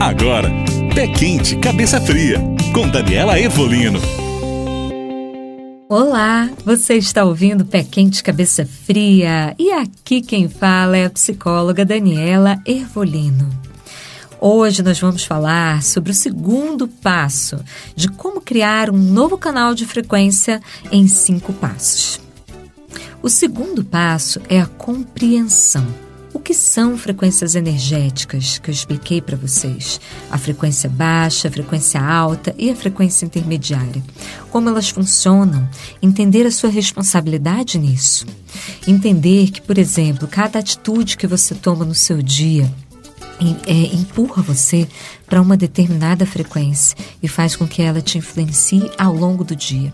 [0.00, 0.48] Agora,
[0.94, 2.38] Pé Quente, Cabeça Fria,
[2.72, 4.00] com Daniela Evolino.
[5.90, 11.84] Olá, você está ouvindo Pé Quente Cabeça Fria e aqui quem fala é a psicóloga
[11.84, 13.50] Daniela Ervolino.
[14.40, 17.62] Hoje nós vamos falar sobre o segundo passo
[17.94, 22.18] de como criar um novo canal de frequência em cinco passos.
[23.22, 26.09] O segundo passo é a compreensão.
[26.50, 30.00] Que são frequências energéticas que eu expliquei para vocês?
[30.28, 34.02] A frequência baixa, a frequência alta e a frequência intermediária.
[34.50, 35.68] Como elas funcionam?
[36.02, 38.26] Entender a sua responsabilidade nisso.
[38.84, 42.68] Entender que, por exemplo, cada atitude que você toma no seu dia
[43.66, 44.86] é, empurra você
[45.26, 49.92] para uma determinada frequência e faz com que ela te influencie ao longo do dia.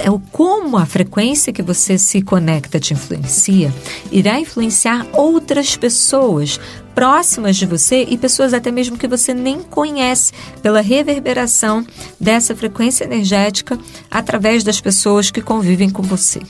[0.00, 3.72] É o como a frequência que você se conecta te influencia,
[4.10, 6.58] irá influenciar outras pessoas
[6.94, 10.32] próximas de você e pessoas até mesmo que você nem conhece
[10.62, 11.84] pela reverberação
[12.20, 13.78] dessa frequência energética
[14.10, 16.40] através das pessoas que convivem com você.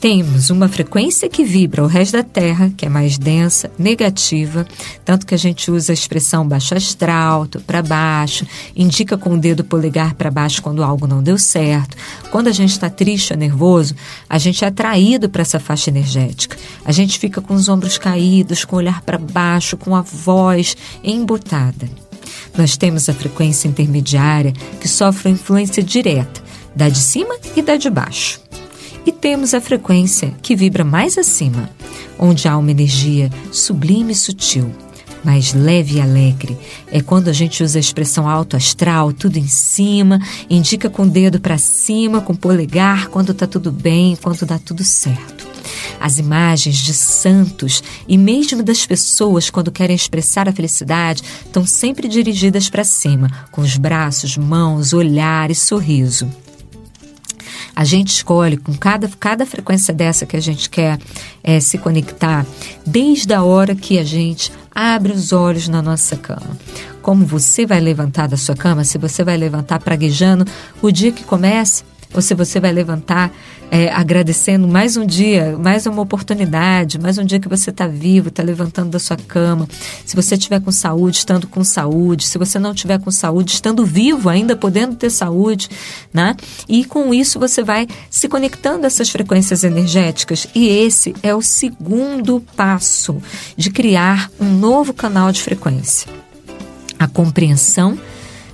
[0.00, 4.66] Temos uma frequência que vibra o resto da Terra, que é mais densa, negativa,
[5.04, 9.62] tanto que a gente usa a expressão baixo astral, para baixo, indica com o dedo
[9.62, 11.98] polegar para baixo quando algo não deu certo.
[12.30, 13.94] Quando a gente está triste ou nervoso,
[14.26, 16.56] a gente é atraído para essa faixa energética.
[16.82, 20.78] A gente fica com os ombros caídos, com o olhar para baixo, com a voz
[21.04, 21.86] embotada.
[22.56, 26.40] Nós temos a frequência intermediária, que sofre influência direta
[26.74, 28.49] da de cima e da de baixo.
[29.04, 31.70] E temos a frequência que vibra mais acima,
[32.18, 34.70] onde há uma energia sublime e sutil,
[35.24, 36.58] mais leve e alegre.
[36.90, 41.10] É quando a gente usa a expressão alto astral, tudo em cima, indica com o
[41.10, 45.48] dedo para cima, com o polegar, quando está tudo bem, quando dá tudo certo.
[45.98, 52.08] As imagens de santos e mesmo das pessoas, quando querem expressar a felicidade, estão sempre
[52.08, 56.30] dirigidas para cima, com os braços, mãos, olhar e sorriso.
[57.80, 60.98] A gente escolhe com cada, cada frequência dessa que a gente quer
[61.42, 62.44] é, se conectar,
[62.86, 66.58] desde a hora que a gente abre os olhos na nossa cama.
[67.00, 70.44] Como você vai levantar da sua cama, se você vai levantar praguejando
[70.82, 71.82] o dia que começa,
[72.12, 73.32] ou se você vai levantar
[73.70, 78.28] é, agradecendo mais um dia, mais uma oportunidade, mais um dia que você está vivo,
[78.28, 79.68] está levantando da sua cama.
[80.04, 82.26] Se você estiver com saúde, estando com saúde.
[82.26, 85.68] Se você não estiver com saúde, estando vivo, ainda podendo ter saúde,
[86.12, 86.36] né?
[86.68, 90.48] E com isso você vai se conectando a essas frequências energéticas.
[90.52, 93.22] E esse é o segundo passo
[93.56, 96.10] de criar um novo canal de frequência.
[96.98, 97.96] A compreensão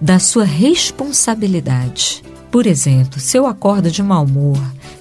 [0.00, 2.22] da sua responsabilidade.
[2.50, 4.58] Por exemplo, se eu acordo de mau humor,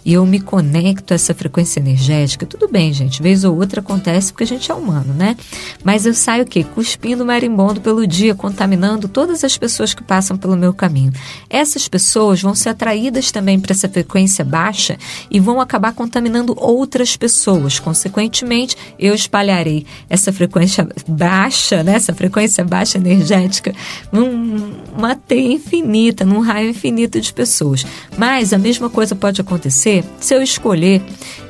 [0.10, 4.32] e eu me conecto a essa frequência energética, tudo bem, gente, vez ou outra acontece
[4.32, 5.36] porque a gente é humano, né?
[5.84, 6.64] Mas eu saio o quê?
[6.64, 11.12] Cuspindo marimbondo pelo dia, contaminando todas as pessoas que passam pelo meu caminho.
[11.50, 14.98] Essas pessoas vão ser atraídas também para essa frequência baixa
[15.30, 17.80] e vão acabar contaminando outras pessoas.
[17.80, 21.96] Consequentemente, eu espalharei essa frequência baixa, né?
[21.96, 23.76] Essa frequência baixa energética
[24.12, 27.86] numa teia infinita, num raio infinito de pessoas.
[28.18, 31.02] Mas a mesma coisa pode acontecer se eu escolher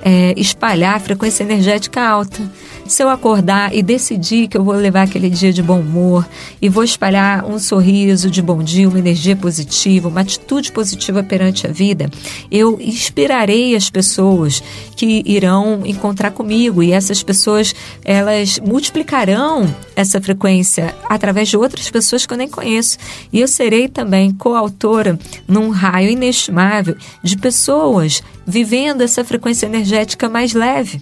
[0.03, 2.39] é, espalhar a frequência energética alta.
[2.87, 6.27] Se eu acordar e decidir que eu vou levar aquele dia de bom humor
[6.61, 11.67] e vou espalhar um sorriso de bom dia, uma energia positiva, uma atitude positiva perante
[11.67, 12.09] a vida,
[12.51, 14.63] eu inspirarei as pessoas
[14.95, 22.25] que irão encontrar comigo e essas pessoas elas multiplicarão essa frequência através de outras pessoas
[22.25, 22.97] que eu nem conheço.
[23.31, 30.53] E eu serei também coautora num raio inestimável de pessoas vivendo essa frequência energética mais
[30.53, 31.01] leve.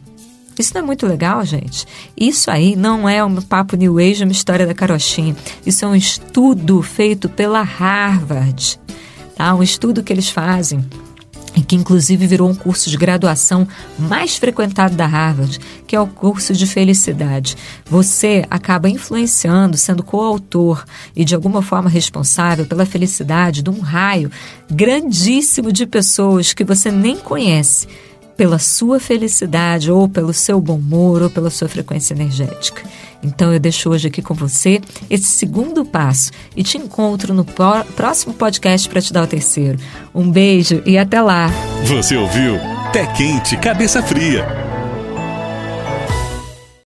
[0.57, 1.85] Isso não é muito legal, gente?
[2.16, 5.35] Isso aí não é um papo New Age, uma história da carochinha.
[5.66, 8.79] Isso é um estudo feito pela Harvard,
[9.35, 9.53] tá?
[9.53, 10.84] Um estudo que eles fazem
[11.68, 16.53] que inclusive virou um curso de graduação mais frequentado da Harvard, que é o curso
[16.53, 17.56] de felicidade.
[17.85, 24.31] Você acaba influenciando, sendo coautor e de alguma forma responsável pela felicidade de um raio
[24.69, 27.88] grandíssimo de pessoas que você nem conhece
[28.38, 32.84] pela sua felicidade, ou pelo seu bom humor, ou pela sua frequência energética.
[33.24, 34.80] Então eu deixo hoje aqui com você
[35.10, 37.44] esse segundo passo e te encontro no
[37.95, 39.80] próximo podcast para te dar o terceiro.
[40.13, 41.50] Um beijo e até lá.
[41.86, 42.60] Você ouviu
[42.94, 44.67] Pé Quente, Cabeça Fria